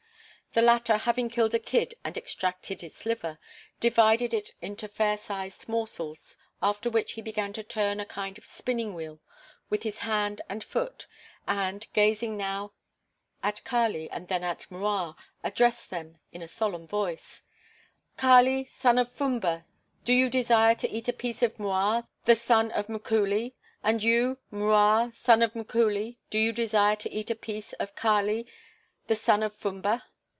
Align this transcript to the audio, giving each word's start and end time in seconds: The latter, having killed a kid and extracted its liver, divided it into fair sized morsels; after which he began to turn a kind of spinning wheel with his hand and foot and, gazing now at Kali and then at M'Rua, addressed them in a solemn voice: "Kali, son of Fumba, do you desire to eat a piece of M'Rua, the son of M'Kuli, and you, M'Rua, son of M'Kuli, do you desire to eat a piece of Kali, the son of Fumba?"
The 0.53 0.61
latter, 0.61 0.97
having 0.97 1.29
killed 1.29 1.53
a 1.55 1.59
kid 1.59 1.93
and 2.03 2.17
extracted 2.17 2.83
its 2.83 3.05
liver, 3.05 3.39
divided 3.79 4.33
it 4.33 4.51
into 4.61 4.89
fair 4.89 5.15
sized 5.15 5.69
morsels; 5.69 6.35
after 6.61 6.89
which 6.89 7.13
he 7.13 7.21
began 7.21 7.53
to 7.53 7.63
turn 7.63 8.01
a 8.01 8.05
kind 8.05 8.37
of 8.37 8.45
spinning 8.45 8.93
wheel 8.93 9.21
with 9.69 9.83
his 9.83 9.99
hand 9.99 10.41
and 10.49 10.61
foot 10.61 11.07
and, 11.47 11.87
gazing 11.93 12.35
now 12.35 12.73
at 13.41 13.63
Kali 13.63 14.09
and 14.09 14.27
then 14.27 14.43
at 14.43 14.69
M'Rua, 14.69 15.15
addressed 15.41 15.89
them 15.89 16.19
in 16.33 16.41
a 16.41 16.49
solemn 16.49 16.85
voice: 16.85 17.43
"Kali, 18.17 18.65
son 18.65 18.97
of 18.97 19.09
Fumba, 19.09 19.63
do 20.03 20.11
you 20.11 20.29
desire 20.29 20.75
to 20.75 20.89
eat 20.89 21.07
a 21.07 21.13
piece 21.13 21.41
of 21.41 21.57
M'Rua, 21.59 22.05
the 22.25 22.35
son 22.35 22.73
of 22.73 22.89
M'Kuli, 22.89 23.53
and 23.83 24.03
you, 24.03 24.37
M'Rua, 24.51 25.13
son 25.13 25.41
of 25.43 25.55
M'Kuli, 25.55 26.17
do 26.29 26.37
you 26.37 26.51
desire 26.51 26.97
to 26.97 27.09
eat 27.09 27.31
a 27.31 27.35
piece 27.35 27.71
of 27.79 27.95
Kali, 27.95 28.45
the 29.07 29.15
son 29.15 29.43
of 29.43 29.55
Fumba?" 29.55 30.03